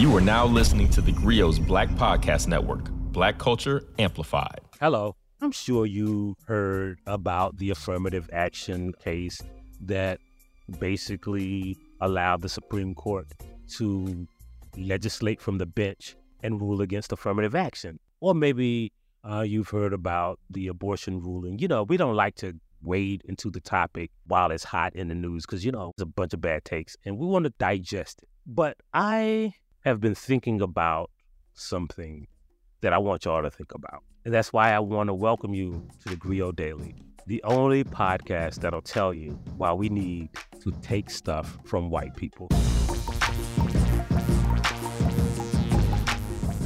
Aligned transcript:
You 0.00 0.16
are 0.16 0.20
now 0.22 0.46
listening 0.46 0.88
to 0.92 1.02
the 1.02 1.12
Grio's 1.12 1.58
Black 1.58 1.90
Podcast 1.90 2.46
Network, 2.46 2.88
Black 2.90 3.36
Culture 3.36 3.84
Amplified. 3.98 4.62
Hello. 4.80 5.14
I'm 5.42 5.52
sure 5.52 5.84
you 5.84 6.36
heard 6.46 7.00
about 7.06 7.58
the 7.58 7.68
affirmative 7.68 8.30
action 8.32 8.94
case 8.94 9.42
that 9.82 10.18
basically 10.78 11.76
allowed 12.00 12.40
the 12.40 12.48
Supreme 12.48 12.94
Court 12.94 13.26
to 13.76 14.26
legislate 14.74 15.38
from 15.38 15.58
the 15.58 15.66
bench 15.66 16.16
and 16.42 16.58
rule 16.58 16.80
against 16.80 17.12
affirmative 17.12 17.54
action. 17.54 18.00
Or 18.20 18.34
maybe 18.34 18.94
uh, 19.22 19.42
you've 19.42 19.68
heard 19.68 19.92
about 19.92 20.40
the 20.48 20.68
abortion 20.68 21.20
ruling. 21.20 21.58
You 21.58 21.68
know, 21.68 21.82
we 21.82 21.98
don't 21.98 22.16
like 22.16 22.36
to 22.36 22.54
wade 22.82 23.20
into 23.26 23.50
the 23.50 23.60
topic 23.60 24.12
while 24.26 24.50
it's 24.50 24.64
hot 24.64 24.96
in 24.96 25.08
the 25.08 25.14
news 25.14 25.44
because, 25.44 25.62
you 25.62 25.72
know, 25.72 25.90
it's 25.90 26.02
a 26.02 26.06
bunch 26.06 26.32
of 26.32 26.40
bad 26.40 26.64
takes 26.64 26.96
and 27.04 27.18
we 27.18 27.26
want 27.26 27.44
to 27.44 27.52
digest 27.58 28.22
it. 28.22 28.30
But 28.46 28.78
I 28.94 29.52
have 29.84 30.00
been 30.00 30.14
thinking 30.14 30.60
about 30.60 31.10
something 31.54 32.26
that 32.82 32.92
I 32.92 32.98
want 32.98 33.24
y'all 33.24 33.42
to 33.42 33.50
think 33.50 33.74
about. 33.74 34.02
And 34.24 34.34
that's 34.34 34.52
why 34.52 34.72
I 34.72 34.78
want 34.78 35.08
to 35.08 35.14
welcome 35.14 35.54
you 35.54 35.88
to 36.02 36.10
the 36.10 36.16
Grio 36.16 36.52
Daily, 36.52 36.94
the 37.26 37.42
only 37.44 37.84
podcast 37.84 38.56
that'll 38.56 38.82
tell 38.82 39.14
you 39.14 39.38
why 39.56 39.72
we 39.72 39.88
need 39.88 40.28
to 40.60 40.70
take 40.82 41.08
stuff 41.08 41.58
from 41.64 41.88
white 41.88 42.14
people. 42.14 42.48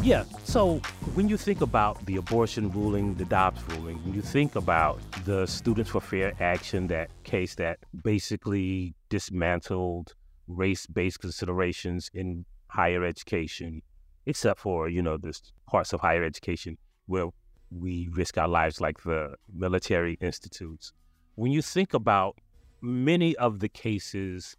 Yeah, 0.03 0.25
so 0.43 0.79
when 1.15 1.29
you 1.29 1.37
think 1.37 1.61
about 1.61 2.05
the 2.07 2.17
abortion 2.17 2.71
ruling, 2.73 3.15
the 3.15 3.25
Dobbs 3.25 3.63
ruling, 3.69 4.03
when 4.05 4.13
you 4.13 4.23
think 4.23 4.57
about 4.57 5.01
the 5.25 5.47
Students 5.47 5.91
for 5.91 6.01
Fair 6.01 6.35
Action, 6.41 6.89
that 6.89 7.11
case 7.23 7.55
that 7.55 7.79
basically 8.03 8.95
dismantled 9.09 10.15
race 10.49 10.87
based 10.87 11.21
considerations 11.21 12.11
in 12.13 12.45
higher 12.75 13.05
education, 13.05 13.81
except 14.27 14.61
for, 14.61 14.89
you 14.89 15.01
know, 15.01 15.17
the 15.17 15.39
parts 15.69 15.93
of 15.93 16.01
higher 16.01 16.25
education 16.25 16.77
where 17.07 17.29
we 17.71 18.09
risk 18.13 18.37
our 18.37 18.49
lives, 18.49 18.81
like 18.81 19.03
the 19.03 19.35
military 19.53 20.19
institutes. 20.21 20.93
When 21.37 21.53
you 21.53 21.63
think 21.63 21.95
about 21.95 22.37
many 22.81 23.37
of 23.37 23.61
the 23.61 23.69
cases 23.69 24.57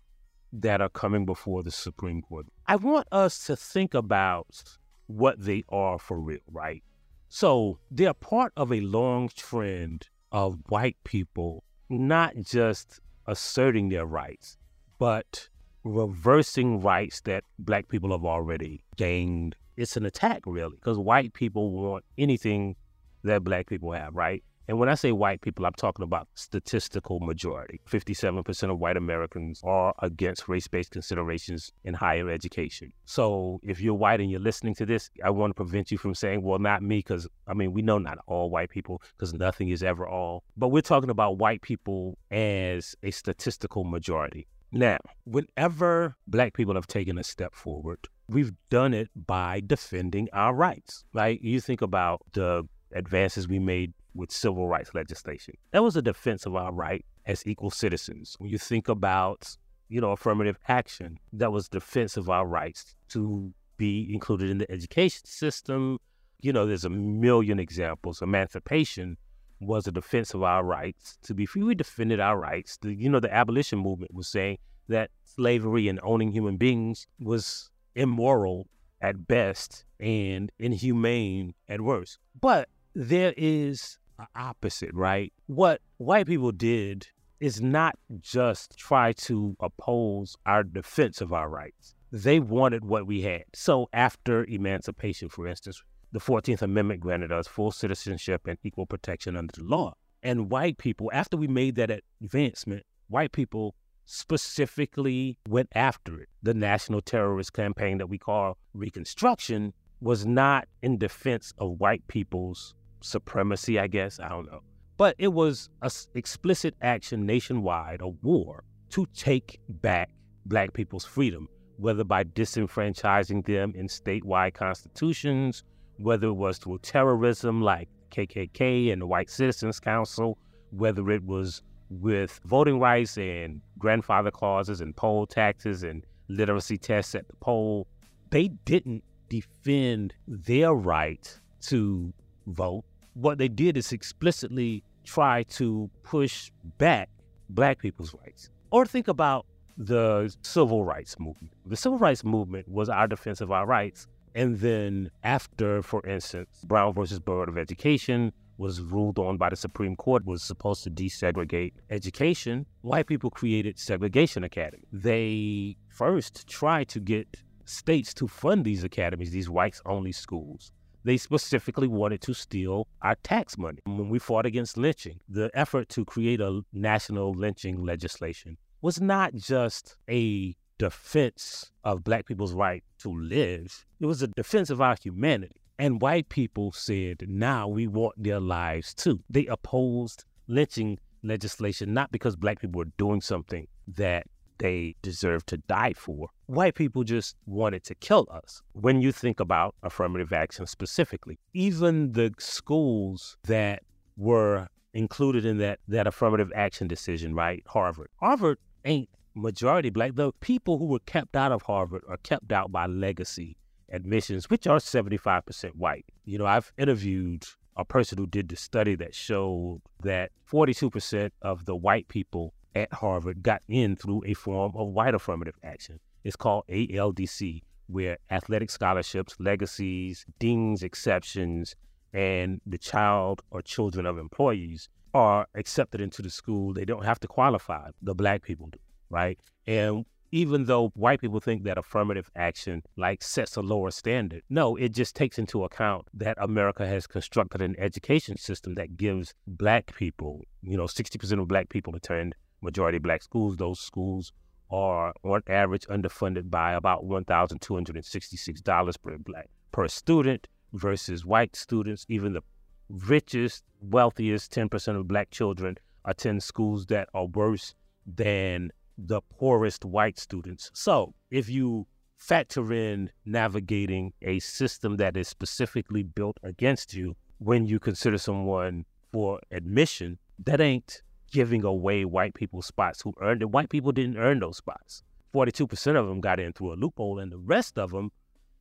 that 0.53 0.79
are 0.81 0.89
coming 0.89 1.25
before 1.25 1.61
the 1.61 1.71
Supreme 1.71 2.21
Court, 2.21 2.45
I 2.67 2.77
want 2.77 3.07
us 3.11 3.45
to 3.47 3.55
think 3.55 3.93
about 3.93 4.63
what 5.07 5.39
they 5.39 5.63
are 5.69 5.99
for 5.99 6.19
real, 6.19 6.39
right? 6.49 6.83
So 7.27 7.79
they're 7.91 8.13
part 8.13 8.53
of 8.55 8.71
a 8.71 8.79
long 8.79 9.29
trend 9.35 10.07
of 10.31 10.59
white 10.69 10.97
people 11.03 11.63
not 11.89 12.33
just 12.41 12.99
asserting 13.27 13.89
their 13.89 14.05
rights, 14.05 14.57
but 14.97 15.49
reversing 15.85 16.81
rights 16.81 17.21
that 17.21 17.43
black 17.59 17.87
people 17.87 18.11
have 18.11 18.25
already 18.25 18.83
gained. 18.97 19.55
It's 19.77 19.95
an 19.95 20.05
attack, 20.05 20.41
really, 20.45 20.75
because 20.75 20.97
white 20.97 21.33
people 21.33 21.71
want 21.71 22.03
anything 22.17 22.75
that 23.23 23.43
black 23.43 23.67
people 23.67 23.91
have, 23.91 24.15
right? 24.15 24.43
And 24.67 24.79
when 24.79 24.89
I 24.89 24.95
say 24.95 25.11
white 25.11 25.41
people, 25.41 25.63
I'm 25.63 25.73
talking 25.73 26.01
about 26.01 26.27
statistical 26.33 27.19
majority. 27.19 27.79
57% 27.87 28.71
of 28.71 28.79
white 28.79 28.97
Americans 28.97 29.61
are 29.63 29.93
against 29.99 30.47
race 30.47 30.67
based 30.67 30.89
considerations 30.89 31.71
in 31.83 31.93
higher 31.93 32.31
education. 32.31 32.91
So 33.05 33.59
if 33.61 33.79
you're 33.79 33.93
white 33.93 34.21
and 34.21 34.31
you're 34.31 34.39
listening 34.39 34.73
to 34.75 34.85
this, 34.87 35.11
I 35.23 35.29
want 35.29 35.51
to 35.51 35.53
prevent 35.53 35.91
you 35.91 35.99
from 35.99 36.15
saying, 36.15 36.41
well, 36.41 36.57
not 36.57 36.81
me, 36.81 36.97
because 36.99 37.27
I 37.47 37.53
mean, 37.53 37.73
we 37.73 37.83
know 37.83 37.99
not 37.99 38.17
all 38.25 38.49
white 38.49 38.71
people, 38.71 39.03
because 39.15 39.35
nothing 39.35 39.69
is 39.69 39.83
ever 39.83 40.07
all. 40.07 40.43
But 40.57 40.69
we're 40.69 40.81
talking 40.81 41.11
about 41.11 41.37
white 41.37 41.61
people 41.61 42.17
as 42.31 42.95
a 43.03 43.11
statistical 43.11 43.83
majority. 43.83 44.47
Now, 44.75 44.97
whenever 45.23 46.17
black 46.27 46.53
people 46.53 46.75
have 46.75 46.85
taken 46.85 47.17
a 47.17 47.23
step 47.23 47.55
forward, 47.55 48.09
we've 48.27 48.51
done 48.69 48.93
it 48.93 49.07
by 49.15 49.61
defending 49.65 50.27
our 50.33 50.53
rights, 50.53 51.05
right? 51.13 51.41
You 51.41 51.61
think 51.61 51.81
about 51.81 52.23
the 52.33 52.67
advances 52.93 53.47
we 53.47 53.57
made 53.57 53.93
with 54.13 54.33
civil 54.33 54.67
rights 54.67 54.93
legislation. 54.93 55.53
That 55.71 55.81
was 55.81 55.95
a 55.95 56.01
defense 56.01 56.45
of 56.45 56.57
our 56.57 56.73
right 56.73 57.05
as 57.25 57.47
equal 57.47 57.71
citizens. 57.71 58.35
When 58.37 58.49
you 58.49 58.57
think 58.57 58.89
about, 58.89 59.55
you 59.87 60.01
know, 60.01 60.11
affirmative 60.11 60.57
action, 60.67 61.19
that 61.31 61.53
was 61.53 61.69
defense 61.69 62.17
of 62.17 62.29
our 62.29 62.45
rights 62.45 62.95
to 63.09 63.53
be 63.77 64.09
included 64.13 64.49
in 64.49 64.57
the 64.57 64.69
education 64.69 65.25
system. 65.25 65.99
You 66.41 66.51
know, 66.51 66.65
there's 66.65 66.83
a 66.83 66.89
million 66.89 67.59
examples. 67.59 68.21
Emancipation 68.21 69.15
was 69.65 69.87
a 69.87 69.91
defense 69.91 70.33
of 70.33 70.43
our 70.43 70.63
rights 70.63 71.17
to 71.23 71.33
be 71.33 71.45
free. 71.45 71.63
We 71.63 71.75
defended 71.75 72.19
our 72.19 72.37
rights. 72.37 72.77
The, 72.81 72.93
you 72.93 73.09
know, 73.09 73.19
the 73.19 73.33
abolition 73.33 73.79
movement 73.79 74.13
was 74.13 74.27
saying 74.27 74.57
that 74.87 75.09
slavery 75.23 75.87
and 75.87 75.99
owning 76.03 76.31
human 76.31 76.57
beings 76.57 77.07
was 77.19 77.69
immoral 77.95 78.67
at 79.01 79.27
best 79.27 79.85
and 79.99 80.51
inhumane 80.59 81.53
at 81.67 81.81
worst. 81.81 82.19
But 82.39 82.69
there 82.93 83.33
is 83.35 83.97
an 84.19 84.27
opposite, 84.35 84.93
right? 84.93 85.33
What 85.47 85.81
white 85.97 86.27
people 86.27 86.51
did 86.51 87.07
is 87.39 87.61
not 87.61 87.97
just 88.21 88.77
try 88.77 89.13
to 89.13 89.55
oppose 89.59 90.35
our 90.45 90.63
defense 90.63 91.21
of 91.21 91.33
our 91.33 91.49
rights. 91.49 91.93
They 92.11 92.39
wanted 92.39 92.85
what 92.85 93.05
we 93.05 93.21
had. 93.21 93.43
So 93.53 93.89
after 93.91 94.45
emancipation, 94.45 95.27
for 95.27 95.47
instance, 95.47 95.83
the 96.15 96.21
14th 96.21 96.61
Amendment 96.61 97.01
granted 97.01 97.33
us 97.33 97.45
full 97.45 97.71
citizenship 97.71 98.47
and 98.47 98.57
equal 98.63 98.85
protection 98.85 99.35
under 99.35 99.51
the 99.51 99.65
law. 99.65 99.93
And 100.23 100.49
white 100.49 100.77
people, 100.77 101.11
after 101.11 101.35
we 101.35 101.45
made 101.45 101.75
that 101.75 101.91
advancement, 102.21 102.83
white 103.09 103.33
people 103.33 103.75
specifically 104.05 105.37
went 105.49 105.67
after 105.75 106.21
it. 106.21 106.29
The 106.41 106.53
national 106.53 107.01
terrorist 107.01 107.51
campaign 107.51 107.97
that 107.97 108.07
we 108.07 108.17
call 108.17 108.57
Reconstruction 108.73 109.73
was 109.99 110.25
not 110.25 110.69
in 110.81 110.97
defense 110.97 111.53
of 111.57 111.81
white 111.81 112.07
people's 112.07 112.73
supremacy, 113.01 113.77
I 113.77 113.87
guess. 113.87 114.17
I 114.17 114.29
don't 114.29 114.45
know. 114.45 114.61
But 114.95 115.15
it 115.19 115.33
was 115.33 115.69
an 115.81 115.91
explicit 116.13 116.75
action 116.81 117.25
nationwide, 117.25 117.99
a 117.99 118.07
war 118.07 118.63
to 118.91 119.05
take 119.13 119.59
back 119.67 120.11
black 120.45 120.71
people's 120.71 121.03
freedom, 121.03 121.49
whether 121.75 122.05
by 122.05 122.23
disenfranchising 122.23 123.45
them 123.45 123.73
in 123.75 123.87
statewide 123.87 124.53
constitutions 124.53 125.65
whether 125.97 126.27
it 126.27 126.33
was 126.33 126.57
through 126.57 126.79
terrorism 126.79 127.61
like 127.61 127.89
KKK 128.11 128.91
and 128.91 129.01
the 129.01 129.07
White 129.07 129.29
Citizens 129.29 129.79
Council, 129.79 130.37
whether 130.71 131.09
it 131.11 131.23
was 131.23 131.61
with 131.89 132.39
voting 132.45 132.79
rights 132.79 133.17
and 133.17 133.61
grandfather 133.77 134.31
clauses 134.31 134.81
and 134.81 134.95
poll 134.95 135.25
taxes 135.25 135.83
and 135.83 136.05
literacy 136.27 136.77
tests 136.77 137.15
at 137.15 137.27
the 137.27 137.35
poll, 137.35 137.87
they 138.31 138.47
didn't 138.65 139.03
defend 139.29 140.13
their 140.27 140.73
right 140.73 141.39
to 141.61 142.13
vote. 142.47 142.83
What 143.13 143.37
they 143.37 143.47
did 143.47 143.77
is 143.77 143.91
explicitly 143.91 144.83
try 145.03 145.43
to 145.43 145.89
push 146.03 146.51
back 146.77 147.09
black 147.49 147.79
people's 147.79 148.13
rights. 148.23 148.49
Or 148.71 148.85
think 148.85 149.07
about 149.07 149.45
the 149.77 150.33
civil 150.41 150.83
rights 150.83 151.19
movement. 151.19 151.53
The 151.65 151.77
civil 151.77 151.97
rights 151.97 152.23
movement 152.23 152.67
was 152.67 152.89
our 152.89 153.07
defense 153.07 153.41
of 153.41 153.51
our 153.51 153.65
rights 153.65 154.07
and 154.35 154.59
then 154.59 155.09
after, 155.23 155.81
for 155.81 156.05
instance, 156.05 156.61
Brown 156.65 156.93
versus 156.93 157.19
Board 157.19 157.47
of 157.49 157.57
Education 157.57 158.33
was 158.57 158.81
ruled 158.81 159.17
on 159.17 159.37
by 159.37 159.49
the 159.49 159.55
Supreme 159.55 159.95
Court 159.95 160.25
was 160.25 160.43
supposed 160.43 160.83
to 160.83 160.91
desegregate 160.91 161.73
education, 161.89 162.65
white 162.81 163.07
people 163.07 163.29
created 163.29 163.79
segregation 163.79 164.43
academy. 164.43 164.83
They 164.91 165.77
first 165.89 166.47
tried 166.47 166.89
to 166.89 166.99
get 166.99 167.27
states 167.65 168.13
to 168.15 168.27
fund 168.27 168.65
these 168.65 168.83
academies, 168.83 169.31
these 169.31 169.49
whites 169.49 169.81
only 169.85 170.11
schools. 170.11 170.71
They 171.03 171.17
specifically 171.17 171.87
wanted 171.87 172.21
to 172.21 172.33
steal 172.33 172.87
our 173.01 173.15
tax 173.23 173.57
money. 173.57 173.79
When 173.85 174.09
we 174.09 174.19
fought 174.19 174.45
against 174.45 174.75
lynching, 174.77 175.19
the 175.29 175.49
effort 175.53 175.87
to 175.89 176.03
create 176.03 176.41
a 176.41 176.61
national 176.73 177.33
lynching 177.33 177.83
legislation 177.85 178.57
was 178.81 178.99
not 178.99 179.33
just 179.35 179.97
a 180.09 180.55
defense 180.77 181.71
of 181.83 182.03
black 182.03 182.25
people's 182.25 182.53
right 182.53 182.83
to 182.99 183.09
live. 183.09 183.85
It 183.99 184.05
was 184.05 184.21
a 184.21 184.27
defense 184.27 184.69
of 184.69 184.81
our 184.81 184.95
humanity. 185.01 185.61
And 185.77 186.01
white 186.01 186.29
people 186.29 186.71
said, 186.71 187.25
now 187.27 187.67
we 187.67 187.87
want 187.87 188.15
their 188.21 188.39
lives 188.39 188.93
too. 188.93 189.21
They 189.29 189.45
opposed 189.47 190.25
lynching 190.47 190.99
legislation 191.23 191.93
not 191.93 192.11
because 192.11 192.35
black 192.35 192.61
people 192.61 192.79
were 192.79 192.91
doing 192.97 193.19
something 193.19 193.67
that 193.87 194.27
they 194.57 194.95
deserved 195.01 195.47
to 195.47 195.57
die 195.57 195.93
for. 195.93 196.29
White 196.45 196.75
people 196.75 197.03
just 197.03 197.35
wanted 197.45 197.83
to 197.85 197.95
kill 197.95 198.27
us. 198.31 198.61
When 198.73 199.01
you 199.01 199.11
think 199.11 199.39
about 199.39 199.75
affirmative 199.83 200.31
action 200.31 200.65
specifically, 200.65 201.37
even 201.53 202.13
the 202.13 202.33
schools 202.39 203.37
that 203.43 203.83
were 204.15 204.67
included 204.93 205.45
in 205.45 205.57
that, 205.57 205.79
that 205.89 206.07
affirmative 206.07 206.51
action 206.55 206.87
decision, 206.87 207.35
right? 207.35 207.63
Harvard. 207.67 208.07
Harvard 208.21 208.57
ain't 208.85 209.09
majority 209.35 209.89
black. 209.89 210.15
The 210.15 210.31
people 210.39 210.77
who 210.77 210.85
were 210.85 210.99
kept 210.99 211.35
out 211.35 211.51
of 211.51 211.61
Harvard 211.63 212.03
are 212.07 212.17
kept 212.17 212.51
out 212.51 212.71
by 212.71 212.85
legacy 212.85 213.57
admissions, 213.91 214.49
which 214.49 214.67
are 214.67 214.77
75% 214.77 215.75
white. 215.75 216.05
You 216.23 216.37
know, 216.37 216.45
I've 216.45 216.71
interviewed 216.77 217.45
a 217.77 217.85
person 217.85 218.17
who 218.17 218.27
did 218.27 218.49
the 218.49 218.55
study 218.55 218.95
that 218.95 219.13
showed 219.13 219.81
that 220.01 220.31
42% 220.49 221.31
of 221.41 221.65
the 221.65 221.75
white 221.75 222.07
people 222.07 222.53
at 222.73 222.91
Harvard 222.93 223.43
got 223.43 223.61
in 223.67 223.95
through 223.95 224.23
a 224.25 224.33
form 224.33 224.73
of 224.75 224.89
white 224.89 225.13
affirmative 225.13 225.55
action. 225.63 225.99
It's 226.23 226.35
called 226.35 226.65
ALDC, 226.69 227.61
where 227.87 228.17
athletic 228.31 228.69
scholarships, 228.69 229.35
legacies, 229.39 230.25
dean's 230.39 230.83
exceptions, 230.83 231.75
and 232.13 232.61
the 232.65 232.77
child 232.77 233.41
or 233.51 233.61
children 233.61 234.05
of 234.05 234.17
employees 234.17 234.89
are 235.13 235.47
accepted 235.55 236.01
into 236.01 236.21
the 236.21 236.29
school. 236.29 236.73
They 236.73 236.85
don't 236.85 237.05
have 237.05 237.19
to 237.21 237.27
qualify. 237.27 237.89
The 238.01 238.15
black 238.15 238.41
people 238.41 238.67
do, 238.67 238.79
right? 239.15 239.39
And 239.65 240.05
even 240.31 240.65
though 240.65 240.89
white 240.95 241.21
people 241.21 241.39
think 241.39 241.63
that 241.63 241.77
affirmative 241.77 242.29
action 242.35 242.83
like 242.97 243.23
sets 243.23 243.55
a 243.55 243.61
lower 243.61 243.89
standard, 243.89 244.43
no, 244.49 244.75
it 244.75 244.89
just 244.89 245.15
takes 245.15 245.39
into 245.39 245.63
account 245.63 246.05
that 246.13 246.37
America 246.41 246.85
has 246.85 247.07
constructed 247.07 247.61
an 247.61 247.75
education 247.79 248.37
system 248.37 248.75
that 248.75 248.97
gives 248.97 249.33
black 249.47 249.95
people, 249.95 250.41
you 250.61 250.75
know, 250.75 250.83
60% 250.83 251.41
of 251.41 251.47
black 251.47 251.69
people 251.69 251.95
attend 251.95 252.35
majority 252.61 252.97
black 252.97 253.23
schools. 253.23 253.55
Those 253.55 253.79
schools 253.79 254.33
are 254.69 255.13
on 255.23 255.41
average 255.47 255.87
underfunded 255.87 256.49
by 256.49 256.73
about 256.73 257.05
$1,266 257.05 259.01
per 259.01 259.17
black 259.19 259.49
per 259.71 259.87
student 259.87 260.49
versus 260.73 261.25
white 261.25 261.55
students. 261.55 262.05
Even 262.09 262.33
the 262.33 262.41
richest, 262.89 263.63
wealthiest 263.79 264.51
10% 264.51 264.99
of 264.99 265.07
black 265.07 265.31
children 265.31 265.77
attend 266.03 266.43
schools 266.43 266.85
that 266.87 267.07
are 267.13 267.27
worse 267.27 267.73
than 268.05 268.71
the 268.97 269.21
poorest 269.21 269.85
white 269.85 270.19
students. 270.19 270.71
So 270.73 271.13
if 271.31 271.49
you 271.49 271.87
factor 272.17 272.71
in 272.73 273.11
navigating 273.25 274.13
a 274.21 274.39
system 274.39 274.97
that 274.97 275.17
is 275.17 275.27
specifically 275.27 276.03
built 276.03 276.37
against 276.43 276.93
you 276.93 277.15
when 277.39 277.65
you 277.65 277.79
consider 277.79 278.17
someone 278.17 278.85
for 279.11 279.39
admission, 279.51 280.17
that 280.45 280.61
ain't 280.61 281.01
giving 281.31 281.63
away 281.63 282.05
white 282.05 282.33
people 282.33 282.61
spots 282.61 283.01
who 283.01 283.13
earned 283.21 283.41
it. 283.41 283.51
White 283.51 283.69
people 283.69 283.91
didn't 283.91 284.17
earn 284.17 284.39
those 284.39 284.57
spots. 284.57 285.03
42% 285.33 285.99
of 285.99 286.07
them 286.07 286.21
got 286.21 286.39
in 286.39 286.53
through 286.53 286.73
a 286.73 286.75
loophole, 286.75 287.19
and 287.19 287.31
the 287.31 287.37
rest 287.37 287.77
of 287.77 287.91
them 287.91 288.11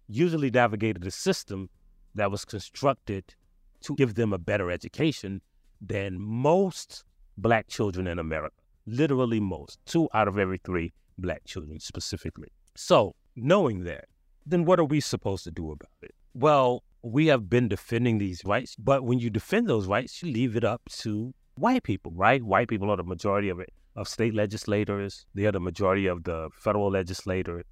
usually 0.08 0.50
navigated 0.50 1.06
a 1.06 1.10
system 1.10 1.70
that 2.14 2.30
was 2.30 2.44
constructed 2.44 3.34
to 3.82 3.94
give 3.94 4.14
them 4.14 4.32
a 4.32 4.38
better 4.38 4.70
education 4.70 5.40
than 5.80 6.20
most 6.20 7.04
black 7.36 7.68
children 7.68 8.06
in 8.06 8.18
America 8.18 8.63
literally 8.86 9.40
most, 9.40 9.78
two 9.86 10.08
out 10.14 10.28
of 10.28 10.38
every 10.38 10.58
three 10.58 10.92
black 11.18 11.44
children 11.44 11.80
specifically. 11.80 12.48
So, 12.74 13.14
knowing 13.36 13.84
that, 13.84 14.06
then 14.46 14.64
what 14.64 14.78
are 14.78 14.84
we 14.84 15.00
supposed 15.00 15.44
to 15.44 15.50
do 15.50 15.72
about 15.72 15.90
it? 16.02 16.14
Well, 16.34 16.82
we 17.02 17.26
have 17.26 17.48
been 17.48 17.68
defending 17.68 18.18
these 18.18 18.44
rights, 18.44 18.76
but 18.76 19.04
when 19.04 19.18
you 19.18 19.30
defend 19.30 19.68
those 19.68 19.86
rights, 19.86 20.22
you 20.22 20.32
leave 20.32 20.56
it 20.56 20.64
up 20.64 20.82
to 20.90 21.34
white 21.56 21.82
people, 21.82 22.12
right? 22.14 22.42
White 22.42 22.68
people 22.68 22.90
are 22.90 22.96
the 22.96 23.04
majority 23.04 23.48
of 23.48 23.60
it, 23.60 23.72
of 23.96 24.08
state 24.08 24.34
legislators. 24.34 25.26
They 25.34 25.44
are 25.46 25.52
the 25.52 25.60
majority 25.60 26.06
of 26.06 26.24
the 26.24 26.48
federal 26.54 26.90
legislator. 26.90 27.64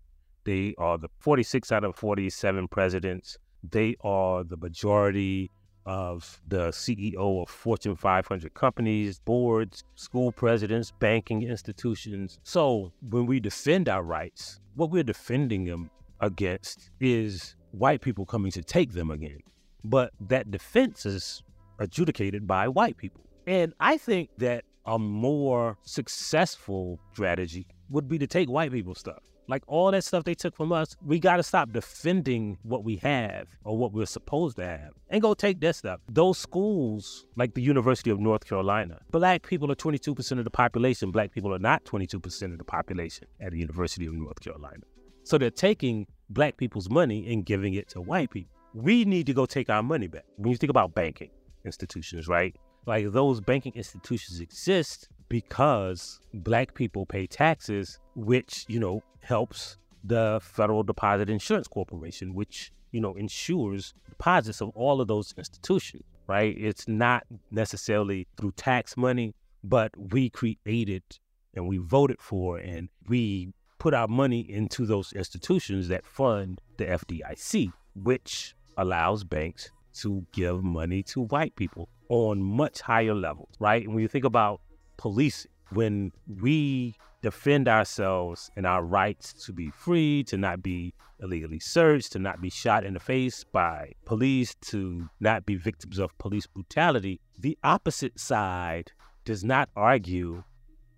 They 0.44 0.74
are 0.78 0.98
the 0.98 1.08
46 1.20 1.72
out 1.72 1.84
of 1.84 1.96
47 1.96 2.68
presidents. 2.68 3.38
They 3.68 3.96
are 4.02 4.44
the 4.44 4.56
majority 4.56 5.50
of 5.86 6.40
the 6.48 6.68
CEO 6.68 7.42
of 7.42 7.48
Fortune 7.48 7.96
500 7.96 8.54
companies, 8.54 9.18
boards, 9.18 9.84
school 9.94 10.32
presidents, 10.32 10.92
banking 10.98 11.42
institutions. 11.42 12.38
So 12.42 12.92
when 13.10 13.26
we 13.26 13.40
defend 13.40 13.88
our 13.88 14.02
rights, 14.02 14.60
what 14.74 14.90
we're 14.90 15.02
defending 15.02 15.64
them 15.64 15.90
against 16.20 16.90
is 17.00 17.56
white 17.72 18.00
people 18.00 18.24
coming 18.24 18.52
to 18.52 18.62
take 18.62 18.92
them 18.92 19.10
again. 19.10 19.40
But 19.84 20.12
that 20.28 20.50
defense 20.50 21.04
is 21.04 21.42
adjudicated 21.78 22.46
by 22.46 22.68
white 22.68 22.96
people. 22.96 23.22
And 23.46 23.74
I 23.80 23.96
think 23.96 24.30
that 24.38 24.64
a 24.86 24.98
more 24.98 25.76
successful 25.82 27.00
strategy 27.12 27.66
would 27.90 28.08
be 28.08 28.18
to 28.18 28.26
take 28.26 28.48
white 28.48 28.72
people's 28.72 28.98
stuff. 28.98 29.20
Like 29.48 29.62
all 29.66 29.90
that 29.90 30.04
stuff 30.04 30.24
they 30.24 30.34
took 30.34 30.56
from 30.56 30.72
us, 30.72 30.96
we 31.04 31.18
got 31.18 31.36
to 31.36 31.42
stop 31.42 31.72
defending 31.72 32.58
what 32.62 32.84
we 32.84 32.96
have 32.96 33.48
or 33.64 33.76
what 33.76 33.92
we're 33.92 34.06
supposed 34.06 34.56
to 34.56 34.66
have 34.66 34.92
and 35.08 35.20
go 35.20 35.34
take 35.34 35.60
that 35.60 35.76
stuff. 35.76 36.00
Those 36.08 36.38
schools, 36.38 37.26
like 37.36 37.54
the 37.54 37.62
University 37.62 38.10
of 38.10 38.20
North 38.20 38.46
Carolina, 38.46 39.00
black 39.10 39.46
people 39.46 39.70
are 39.70 39.74
22% 39.74 40.38
of 40.38 40.44
the 40.44 40.50
population. 40.50 41.10
Black 41.10 41.32
people 41.32 41.52
are 41.54 41.58
not 41.58 41.84
22% 41.84 42.52
of 42.52 42.58
the 42.58 42.64
population 42.64 43.26
at 43.40 43.52
the 43.52 43.58
University 43.58 44.06
of 44.06 44.14
North 44.14 44.40
Carolina. 44.40 44.82
So 45.24 45.38
they're 45.38 45.50
taking 45.50 46.06
black 46.30 46.56
people's 46.56 46.88
money 46.90 47.32
and 47.32 47.44
giving 47.44 47.74
it 47.74 47.88
to 47.90 48.00
white 48.00 48.30
people. 48.30 48.50
We 48.74 49.04
need 49.04 49.26
to 49.26 49.34
go 49.34 49.46
take 49.46 49.68
our 49.68 49.82
money 49.82 50.06
back. 50.06 50.24
When 50.36 50.50
you 50.50 50.56
think 50.56 50.70
about 50.70 50.94
banking 50.94 51.30
institutions, 51.64 52.26
right? 52.26 52.56
Like 52.86 53.12
those 53.12 53.40
banking 53.40 53.72
institutions 53.74 54.40
exist 54.40 55.08
because 55.32 56.20
black 56.34 56.74
people 56.74 57.06
pay 57.06 57.26
taxes, 57.26 57.98
which, 58.14 58.66
you 58.68 58.78
know, 58.78 59.02
helps 59.22 59.78
the 60.04 60.38
Federal 60.42 60.82
Deposit 60.82 61.30
Insurance 61.30 61.66
Corporation, 61.66 62.34
which, 62.34 62.70
you 62.90 63.00
know, 63.00 63.14
insures 63.14 63.94
deposits 64.10 64.60
of 64.60 64.68
all 64.74 65.00
of 65.00 65.08
those 65.08 65.32
institutions, 65.38 66.02
right? 66.26 66.54
It's 66.58 66.86
not 66.86 67.24
necessarily 67.50 68.28
through 68.36 68.52
tax 68.52 68.94
money, 68.94 69.34
but 69.64 69.90
we 69.96 70.28
created 70.28 71.02
and 71.54 71.66
we 71.66 71.78
voted 71.78 72.20
for 72.20 72.58
and 72.58 72.90
we 73.08 73.54
put 73.78 73.94
our 73.94 74.08
money 74.08 74.40
into 74.40 74.84
those 74.84 75.14
institutions 75.14 75.88
that 75.88 76.04
fund 76.04 76.60
the 76.76 76.84
FDIC, 76.84 77.72
which 77.94 78.54
allows 78.76 79.24
banks 79.24 79.70
to 79.94 80.26
give 80.32 80.62
money 80.62 81.02
to 81.04 81.22
white 81.22 81.56
people 81.56 81.88
on 82.10 82.42
much 82.42 82.82
higher 82.82 83.14
levels, 83.14 83.54
right? 83.58 83.84
And 83.84 83.94
when 83.94 84.02
you 84.02 84.08
think 84.08 84.26
about 84.26 84.60
policing. 85.02 85.50
When 85.70 86.12
we 86.40 86.94
defend 87.22 87.66
ourselves 87.66 88.50
and 88.56 88.66
our 88.66 88.84
rights 88.84 89.32
to 89.46 89.52
be 89.52 89.70
free, 89.70 90.22
to 90.24 90.36
not 90.36 90.62
be 90.62 90.94
illegally 91.20 91.58
searched, 91.58 92.12
to 92.12 92.18
not 92.18 92.40
be 92.40 92.50
shot 92.50 92.84
in 92.84 92.94
the 92.94 93.00
face 93.00 93.42
by 93.42 93.92
police, 94.04 94.54
to 94.66 95.08
not 95.18 95.46
be 95.46 95.56
victims 95.56 95.98
of 95.98 96.16
police 96.18 96.46
brutality, 96.46 97.20
the 97.38 97.58
opposite 97.64 98.20
side 98.20 98.92
does 99.24 99.42
not 99.42 99.70
argue 99.74 100.44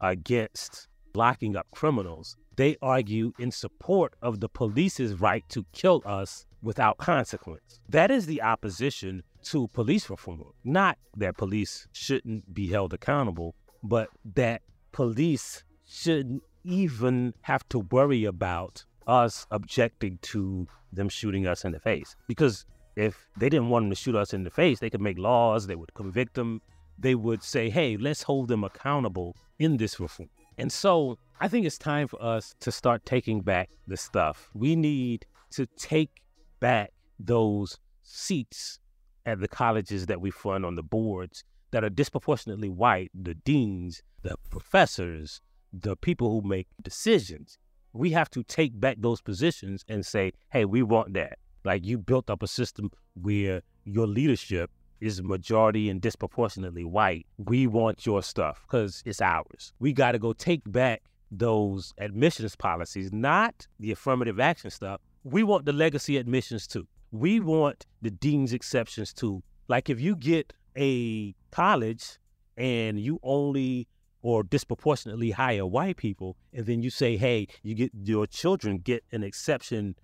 against 0.00 0.88
locking 1.14 1.56
up 1.56 1.66
criminals. 1.70 2.36
They 2.56 2.76
argue 2.82 3.32
in 3.38 3.52
support 3.52 4.14
of 4.20 4.40
the 4.40 4.48
police's 4.48 5.20
right 5.20 5.44
to 5.50 5.64
kill 5.72 6.02
us 6.04 6.46
without 6.62 6.98
consequence. 6.98 7.80
That 7.88 8.10
is 8.10 8.26
the 8.26 8.42
opposition 8.42 9.22
to 9.44 9.68
police 9.68 10.10
reform, 10.10 10.42
not 10.64 10.98
that 11.16 11.36
police 11.36 11.86
shouldn't 11.92 12.52
be 12.52 12.68
held 12.68 12.92
accountable 12.92 13.54
but 13.84 14.08
that 14.34 14.62
police 14.92 15.62
shouldn't 15.86 16.42
even 16.64 17.34
have 17.42 17.68
to 17.68 17.80
worry 17.80 18.24
about 18.24 18.84
us 19.06 19.46
objecting 19.50 20.18
to 20.22 20.66
them 20.92 21.08
shooting 21.10 21.46
us 21.46 21.64
in 21.64 21.72
the 21.72 21.78
face. 21.78 22.16
Because 22.26 22.64
if 22.96 23.28
they 23.36 23.50
didn't 23.50 23.68
want 23.68 23.84
them 23.84 23.90
to 23.90 23.96
shoot 23.96 24.14
us 24.14 24.32
in 24.32 24.44
the 24.44 24.50
face, 24.50 24.80
they 24.80 24.88
could 24.88 25.02
make 25.02 25.18
laws, 25.18 25.66
they 25.66 25.74
would 25.74 25.92
convict 25.94 26.34
them, 26.34 26.62
they 26.98 27.14
would 27.14 27.42
say, 27.42 27.68
hey, 27.68 27.96
let's 27.96 28.22
hold 28.22 28.48
them 28.48 28.64
accountable 28.64 29.36
in 29.58 29.76
this 29.76 30.00
reform. 30.00 30.30
And 30.56 30.72
so 30.72 31.18
I 31.40 31.48
think 31.48 31.66
it's 31.66 31.78
time 31.78 32.08
for 32.08 32.22
us 32.22 32.54
to 32.60 32.72
start 32.72 33.04
taking 33.04 33.40
back 33.40 33.70
the 33.86 33.96
stuff. 33.96 34.50
We 34.54 34.76
need 34.76 35.26
to 35.52 35.66
take 35.76 36.22
back 36.60 36.92
those 37.18 37.78
seats 38.02 38.78
at 39.26 39.40
the 39.40 39.48
colleges 39.48 40.06
that 40.06 40.20
we 40.20 40.30
fund 40.30 40.64
on 40.64 40.74
the 40.74 40.82
boards 40.82 41.44
that 41.74 41.82
are 41.82 41.90
disproportionately 41.90 42.68
white, 42.68 43.10
the 43.20 43.34
deans, 43.34 44.00
the 44.22 44.36
professors, 44.48 45.40
the 45.72 45.96
people 45.96 46.30
who 46.30 46.48
make 46.48 46.68
decisions. 46.80 47.58
We 47.92 48.10
have 48.10 48.30
to 48.30 48.44
take 48.44 48.78
back 48.78 48.98
those 49.00 49.20
positions 49.20 49.84
and 49.88 50.06
say, 50.06 50.34
hey, 50.52 50.66
we 50.66 50.84
want 50.84 51.14
that. 51.14 51.36
Like 51.64 51.84
you 51.84 51.98
built 51.98 52.30
up 52.30 52.44
a 52.44 52.46
system 52.46 52.92
where 53.20 53.60
your 53.82 54.06
leadership 54.06 54.70
is 55.00 55.20
majority 55.20 55.90
and 55.90 56.00
disproportionately 56.00 56.84
white. 56.84 57.26
We 57.38 57.66
want 57.66 58.06
your 58.06 58.22
stuff 58.22 58.64
because 58.68 59.02
it's 59.04 59.20
ours. 59.20 59.72
We 59.80 59.92
got 59.92 60.12
to 60.12 60.20
go 60.20 60.32
take 60.32 60.62
back 60.70 61.02
those 61.32 61.92
admissions 61.98 62.54
policies, 62.54 63.12
not 63.12 63.66
the 63.80 63.90
affirmative 63.90 64.38
action 64.38 64.70
stuff. 64.70 65.00
We 65.24 65.42
want 65.42 65.64
the 65.64 65.72
legacy 65.72 66.18
admissions 66.18 66.68
too. 66.68 66.86
We 67.10 67.40
want 67.40 67.84
the 68.00 68.12
dean's 68.12 68.52
exceptions 68.52 69.12
too. 69.12 69.42
Like 69.66 69.90
if 69.90 70.00
you 70.00 70.14
get 70.14 70.52
a 70.76 71.34
college 71.54 72.18
and 72.56 72.98
you 72.98 73.20
only 73.22 73.86
or 74.22 74.42
disproportionately 74.42 75.30
hire 75.30 75.66
white 75.66 75.98
people, 75.98 76.36
and 76.52 76.64
then 76.66 76.82
you 76.82 76.88
say, 76.88 77.16
hey, 77.16 77.46
you 77.62 77.74
get 77.74 77.90
your 78.02 78.26
children 78.26 78.78
get 78.78 79.04
an 79.12 79.22
exception 79.22 79.94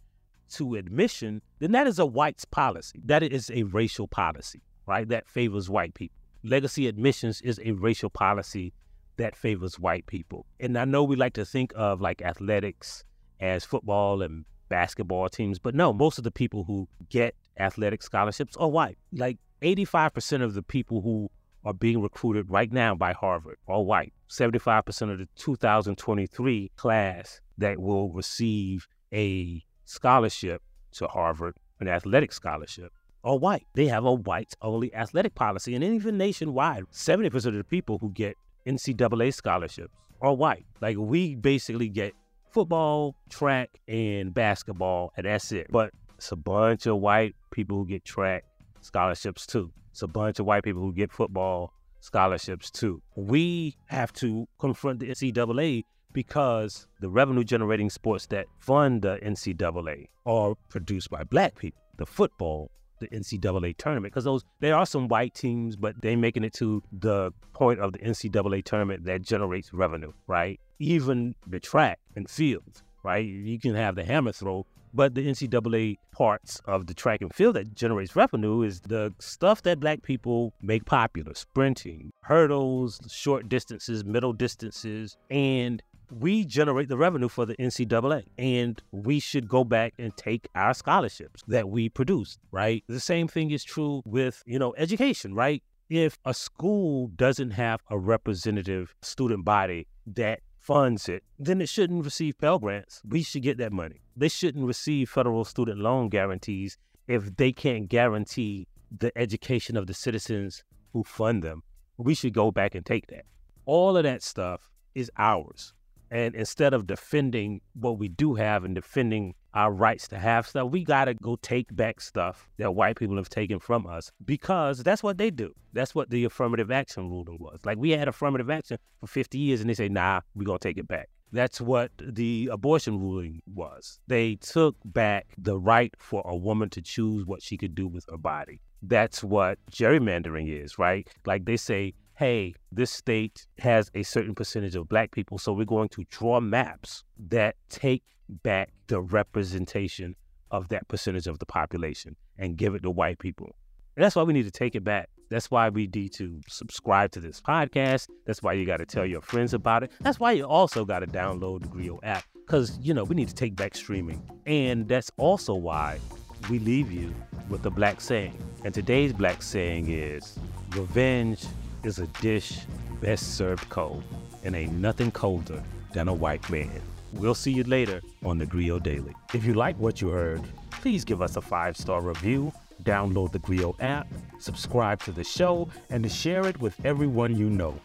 to 0.51 0.75
admission, 0.75 1.41
then 1.59 1.73
that 1.73 1.87
is 1.87 1.99
a 1.99 2.05
white's 2.05 2.45
policy. 2.45 3.01
That 3.05 3.23
is 3.23 3.51
a 3.51 3.63
racial 3.63 4.07
policy, 4.07 4.63
right? 4.87 5.09
That 5.09 5.27
favors 5.29 5.71
white 5.71 5.95
people. 5.95 6.17
Legacy 6.45 6.87
admissions 6.87 7.41
is 7.41 7.59
a 7.65 7.73
racial 7.73 8.11
policy 8.11 8.75
that 9.17 9.35
favors 9.35 9.79
white 9.79 10.07
people. 10.07 10.45
And 10.59 10.77
I 10.77 10.85
know 10.85 11.03
we 11.03 11.17
like 11.17 11.35
to 11.35 11.45
think 11.47 11.73
of 11.75 12.01
like 12.01 12.21
athletics 12.21 13.05
as 13.41 13.65
football 13.65 14.21
and 14.23 14.45
basketball 14.69 15.29
teams, 15.31 15.59
but 15.59 15.75
no, 15.75 15.93
most 15.95 16.19
of 16.19 16.25
the 16.25 16.31
people 16.31 16.65
who 16.65 16.89
get 17.09 17.35
athletic 17.59 18.03
scholarships 18.03 18.57
are 18.59 18.69
white. 18.69 18.99
Like 19.13 19.39
85% 19.63 20.43
of 20.43 20.55
the 20.55 20.63
people 20.63 21.01
who 21.01 21.31
are 21.65 21.75
being 21.75 22.01
recruited 22.01 22.51
right 22.51 22.73
now 22.73 22.95
by 22.95 23.13
Harvard 23.13 23.57
are 23.69 23.83
white. 23.83 24.13
75% 24.29 25.13
of 25.13 25.19
the 25.19 25.29
2023 25.37 26.71
class 26.77 27.41
that 27.59 27.79
will 27.79 28.11
receive 28.13 28.87
a 29.13 29.63
scholarship 29.85 30.63
to 30.93 31.07
Harvard, 31.07 31.57
an 31.81 31.89
athletic 31.89 32.33
scholarship, 32.33 32.93
are 33.25 33.37
white. 33.39 33.67
They 33.75 33.87
have 33.87 34.05
a 34.05 34.15
white 34.15 34.55
only 34.63 34.95
athletic 34.95 35.35
policy. 35.35 35.75
And 35.75 35.85
even 35.85 36.17
nationwide, 36.17 36.85
70% 36.93 37.35
of 37.47 37.55
the 37.55 37.65
people 37.65 37.99
who 37.99 38.11
get 38.11 38.37
NCAA 38.67 39.35
scholarships 39.35 39.93
are 40.21 40.35
white. 40.35 40.65
Like 40.81 40.97
we 40.97 41.35
basically 41.35 41.89
get 41.89 42.15
football, 42.51 43.15
track, 43.29 43.71
and 43.89 44.33
basketball, 44.33 45.13
and 45.17 45.27
that's 45.27 45.53
it. 45.53 45.67
But 45.71 45.93
it's 46.17 46.33
a 46.33 46.37
bunch 46.37 46.87
of 46.87 46.99
white 46.99 47.35
people 47.51 47.79
who 47.79 47.87
get 47.87 48.05
track 48.05 48.45
scholarships 48.81 49.47
too. 49.47 49.73
It's 50.01 50.03
a 50.03 50.09
bunch 50.09 50.39
of 50.39 50.47
white 50.47 50.63
people 50.65 50.81
who 50.81 50.95
get 50.95 51.13
football 51.13 51.75
scholarships 52.01 52.71
too. 52.71 53.03
We 53.17 53.77
have 53.89 54.15
to 54.15 54.49
confront 54.59 55.01
the 55.01 55.11
NCAA 55.11 55.83
because 56.15 56.87
the 57.03 57.11
revenue 57.11 57.45
generating 57.45 57.91
sports 57.91 58.25
that 58.29 58.47
fund 58.61 59.03
the 59.03 59.19
NCAA 59.23 60.07
are 60.25 60.55
produced 60.71 61.11
by 61.11 61.25
black 61.25 61.55
people. 61.59 61.83
The 61.99 62.07
football, 62.07 62.71
the 63.01 63.09
NCAA 63.09 63.77
tournament, 63.77 64.15
because 64.15 64.25
those 64.25 64.43
there 64.61 64.75
are 64.75 64.87
some 64.87 65.07
white 65.07 65.35
teams, 65.35 65.77
but 65.77 66.01
they 66.01 66.17
making 66.17 66.45
it 66.45 66.55
to 66.55 66.83
the 66.91 67.33
point 67.53 67.81
of 67.81 67.93
the 67.93 67.99
NCAA 67.99 68.65
tournament 68.65 69.05
that 69.05 69.21
generates 69.21 69.75
revenue, 69.75 70.13
right? 70.27 70.59
Even 70.79 71.35
the 71.47 71.61
track 71.61 71.99
and 72.17 72.27
field, 72.31 72.81
right? 73.03 73.25
You 73.25 73.59
can 73.59 73.75
have 73.75 73.95
the 73.95 74.05
hammer 74.05 74.33
throw, 74.33 74.67
but 74.93 75.15
the 75.15 75.27
NCAA 75.27 75.99
parts 76.13 76.61
of 76.65 76.87
the 76.87 76.95
track 76.95 77.21
and 77.21 77.33
field 77.33 77.57
that 77.57 77.75
generates 77.75 78.17
revenue 78.17 78.63
is 78.63 78.81
the 78.81 79.15
stuff 79.19 79.63
that 79.63 79.81
black 79.81 80.03
people 80.03 80.53
make 80.63 80.85
popular 80.85 81.35
sprinting, 81.35 82.11
hurdles, 82.23 83.01
short 83.09 83.49
distances, 83.49 84.05
middle 84.05 84.33
distances, 84.33 85.17
and 85.31 85.83
we 86.11 86.45
generate 86.45 86.89
the 86.89 86.97
revenue 86.97 87.29
for 87.29 87.47
the 87.47 87.55
NCAA 87.57 88.25
and 88.37 88.83
we 88.91 89.21
should 89.21 89.49
go 89.49 89.65
back 89.65 89.95
and 89.99 90.17
take 90.17 90.49
our 90.55 90.75
scholarships 90.75 91.43
that 91.47 91.69
we 91.69 91.89
produce, 91.89 92.39
right? 92.51 92.83
The 92.89 93.01
same 93.01 93.29
thing 93.29 93.53
is 93.53 93.63
true 93.63 94.03
with, 94.05 94.43
you 94.47 94.59
know, 94.59 94.75
education, 94.77 95.35
right? 95.35 95.63
If 95.89 96.19
a 96.25 96.35
school 96.35 97.09
doesn't 97.15 97.53
have 97.53 97.81
a 97.91 97.99
representative 97.99 98.95
student 99.03 99.45
body 99.45 99.87
that 100.07 100.41
funds 100.61 101.09
it, 101.09 101.25
then 101.39 101.61
it 101.61 101.69
shouldn't 101.69 102.05
receive 102.05 102.39
Pell 102.39 102.59
Grants. 102.59 103.03
We 103.09 103.23
should 103.23 103.43
get 103.43 103.59
that 103.59 103.73
money. 103.73 104.03
They 104.17 104.29
shouldn't 104.29 104.67
receive 104.67 105.11
federal 105.11 105.45
student 105.45 105.79
loan 105.81 106.09
guarantees 106.09 106.79
if 107.09 107.35
they 107.37 107.53
can't 107.53 107.89
guarantee 107.89 108.69
the 108.97 109.17
education 109.17 109.77
of 109.77 109.87
the 109.87 109.95
citizens 109.95 110.63
who 110.93 111.03
fund 111.03 111.43
them. 111.43 111.63
We 111.97 112.15
should 112.15 112.35
go 112.35 112.51
back 112.51 112.75
and 112.75 112.85
take 112.85 113.07
that. 113.09 113.25
All 113.65 113.97
of 113.97 114.05
that 114.05 114.23
stuff 114.23 114.71
is 114.95 115.11
ours. 115.17 115.73
And 116.11 116.35
instead 116.35 116.75
of 116.75 116.87
defending 116.87 117.61
what 117.75 117.99
we 117.99 118.09
do 118.09 118.35
have 118.35 118.65
and 118.65 118.75
defending 118.75 119.35
our 119.55 119.73
rights 119.73 120.09
to 120.09 120.19
have 120.19 120.47
stuff, 120.47 120.71
we 120.71 120.85
got 120.85 121.07
to 121.07 121.15
go 121.15 121.37
take 121.37 121.75
back 121.75 122.01
stuff 122.01 122.49
that 122.59 122.75
white 122.75 122.97
people 122.97 123.17
have 123.17 123.29
taken 123.29 123.59
from 123.59 123.87
us 123.87 124.11
because 124.25 124.83
that's 124.83 125.03
what 125.03 125.19
they 125.19 125.31
do. 125.31 125.53
That's 125.73 125.95
what 125.95 126.11
the 126.11 126.25
affirmative 126.25 126.71
action 126.71 127.11
ruling 127.11 127.39
was. 127.41 127.61
Like 127.65 127.79
we 127.79 127.91
had 127.91 128.09
affirmative 128.09 128.51
action 128.51 128.79
for 129.01 129.07
50 129.07 129.39
years 129.39 129.61
and 129.61 129.69
they 129.69 129.75
say, 129.75 129.89
nah, 129.89 130.21
we're 130.35 130.45
going 130.45 130.59
to 130.59 130.69
take 130.69 130.79
it 130.79 130.89
back. 130.89 131.09
That's 131.33 131.61
what 131.61 131.93
the 132.01 132.49
abortion 132.51 132.99
ruling 132.99 133.41
was. 133.55 134.01
They 134.09 134.37
took 134.37 134.77
back 134.85 135.27
the 135.39 135.59
right 135.59 135.95
for 135.99 136.23
a 136.25 136.37
woman 136.37 136.71
to 136.71 136.83
choose 136.83 137.25
what 137.25 137.43
she 137.43 137.57
could 137.57 137.75
do 137.75 137.87
with 137.87 138.05
her 138.11 138.19
body. 138.19 138.61
That's 138.83 139.23
what 139.23 139.59
gerrymandering 139.71 140.49
is, 140.49 140.79
right? 140.79 141.09
Like 141.27 141.45
they 141.45 141.57
say, 141.57 141.95
hey, 142.17 142.55
this 142.73 142.91
state 142.91 143.47
has 143.59 143.91
a 143.95 144.03
certain 144.03 144.35
percentage 144.35 144.75
of 144.75 144.89
black 144.89 145.13
people, 145.13 145.39
so 145.39 145.53
we're 145.53 145.65
going 145.65 145.89
to 145.91 146.05
draw 146.11 146.41
maps 146.41 147.05
that 147.29 147.57
take 147.69 148.03
back 148.43 148.71
the 148.87 149.01
representation 149.01 150.17
of 150.51 150.69
that 150.69 150.89
percentage 150.89 151.27
of 151.27 151.39
the 151.39 151.47
population 151.47 152.17
and 152.39 152.57
give 152.57 152.75
it 152.75 152.83
to 152.83 152.91
white 152.91 153.19
people. 153.19 153.55
And 153.97 154.05
that's 154.05 154.17
why 154.17 154.23
we 154.23 154.33
need 154.33 154.45
to 154.45 154.51
take 154.51 154.75
it 154.75 154.85
back. 154.85 155.09
That's 155.29 155.51
why 155.51 155.69
we 155.69 155.87
need 155.87 156.13
to 156.15 156.41
subscribe 156.49 157.13
to 157.13 157.21
this 157.21 157.41
podcast. 157.41 158.09
That's 158.27 158.43
why 158.43 158.55
you 158.55 158.67
got 158.67 158.79
to 158.79 158.87
tell 158.87 159.07
your 159.07 159.21
friends 159.21 159.55
about 159.55 159.85
it. 159.85 159.93
That's 160.01 160.19
why 160.19 160.33
you 160.33 160.45
also 160.45 160.85
got 160.85 161.01
to 161.01 161.07
download 161.07 161.63
the 161.63 161.69
Grio 161.69 162.01
app 162.03 162.25
because, 162.35 162.79
you 162.81 162.95
know, 162.95 163.05
we 163.05 163.15
need 163.15 163.29
to 163.29 163.35
take 163.35 163.55
back 163.55 163.77
streaming. 163.77 164.21
And 164.47 164.89
that's 164.89 165.11
also 165.17 165.55
why 165.55 166.01
we 166.49 166.59
leave 166.59 166.91
you 166.91 167.15
with 167.49 167.65
a 167.67 167.71
black 167.71 168.01
saying. 168.01 168.37
And 168.65 168.75
today's 168.75 169.13
black 169.13 169.43
saying 169.43 169.89
is 169.89 170.37
revenge 170.71 171.45
is 171.85 171.99
a 171.99 172.07
dish 172.09 172.61
best 173.01 173.37
served 173.37 173.69
cold, 173.71 174.03
and 174.45 174.55
ain't 174.55 174.73
nothing 174.73 175.11
colder 175.11 175.63
than 175.93 176.09
a 176.09 176.13
white 176.15 176.49
man. 176.51 176.83
We'll 177.13 177.35
see 177.35 177.53
you 177.53 177.65
later 177.65 178.01
on 178.25 178.39
the 178.39 178.47
Grio 178.47 178.79
Daily. 178.79 179.15
If 179.35 179.45
you 179.45 179.55
like 179.55 179.79
what 179.79 180.01
you 180.01 180.09
heard, 180.09 180.43
please 180.71 181.05
give 181.05 181.23
us 181.23 181.37
a 181.37 181.41
five 181.41 181.77
star 181.77 182.01
review, 182.01 182.53
download 182.83 183.33
the 183.33 183.39
Grio 183.39 183.75
app, 183.81 184.09
subscribe 184.39 185.03
to 185.03 185.13
the 185.13 185.25
show, 185.25 185.69
and 185.91 186.11
share 186.11 186.47
it 186.47 186.61
with 186.61 186.75
everyone 186.85 187.37
you 187.37 187.51
know. 187.51 187.79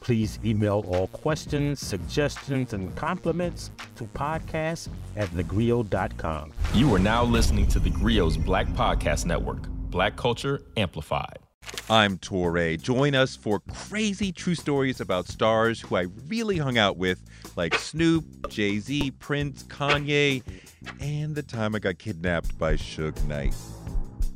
Please 0.00 0.38
email 0.44 0.84
all 0.88 1.06
questions, 1.08 1.80
suggestions, 1.80 2.74
and 2.74 2.94
compliments 2.94 3.70
to 3.96 4.04
podcast 4.04 4.88
at 5.16 5.28
thegrio.com. 5.30 6.52
You 6.74 6.94
are 6.94 6.98
now 6.98 7.24
listening 7.24 7.66
to 7.68 7.78
the 7.78 7.88
Grio's 7.88 8.36
Black 8.36 8.66
Podcast 8.68 9.24
Network, 9.24 9.66
Black 9.90 10.14
Culture 10.16 10.60
Amplified. 10.76 11.38
I'm 11.90 12.18
Touré. 12.18 12.80
Join 12.80 13.14
us 13.14 13.36
for 13.36 13.60
crazy 13.72 14.32
true 14.32 14.54
stories 14.54 15.00
about 15.00 15.28
stars 15.28 15.80
who 15.80 15.96
I 15.96 16.06
really 16.28 16.56
hung 16.56 16.78
out 16.78 16.96
with, 16.96 17.22
like 17.56 17.74
Snoop, 17.74 18.24
Jay 18.48 18.78
Z, 18.78 19.10
Prince, 19.12 19.64
Kanye, 19.64 20.42
and 21.00 21.34
the 21.34 21.42
time 21.42 21.74
I 21.74 21.78
got 21.78 21.98
kidnapped 21.98 22.58
by 22.58 22.74
Suge 22.74 23.22
Knight. 23.26 23.54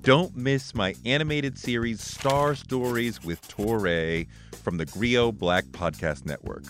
Don't 0.03 0.37
miss 0.37 0.75
my 0.75 0.95
animated 1.05 1.59
series 1.59 2.03
Star 2.03 2.55
Stories 2.55 3.23
with 3.25 3.47
Touré 3.49 4.29
from 4.63 4.77
the 4.77 4.87
Grio 4.87 5.33
Black 5.33 5.65
Podcast 5.67 6.25
Network. 6.25 6.65